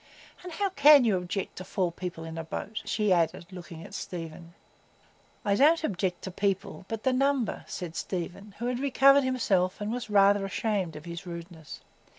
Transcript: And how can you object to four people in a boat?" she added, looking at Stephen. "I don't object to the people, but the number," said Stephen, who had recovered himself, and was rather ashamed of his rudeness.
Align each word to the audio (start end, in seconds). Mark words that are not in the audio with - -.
And 0.41 0.53
how 0.53 0.71
can 0.71 1.03
you 1.03 1.15
object 1.15 1.57
to 1.57 1.63
four 1.63 1.91
people 1.91 2.23
in 2.23 2.35
a 2.39 2.43
boat?" 2.43 2.81
she 2.85 3.13
added, 3.13 3.45
looking 3.51 3.83
at 3.83 3.93
Stephen. 3.93 4.55
"I 5.45 5.53
don't 5.53 5.83
object 5.83 6.23
to 6.23 6.31
the 6.31 6.35
people, 6.35 6.85
but 6.87 7.03
the 7.03 7.13
number," 7.13 7.63
said 7.67 7.95
Stephen, 7.95 8.55
who 8.57 8.65
had 8.65 8.79
recovered 8.79 9.23
himself, 9.23 9.79
and 9.79 9.91
was 9.91 10.09
rather 10.09 10.43
ashamed 10.43 10.95
of 10.95 11.05
his 11.05 11.27
rudeness. 11.27 11.81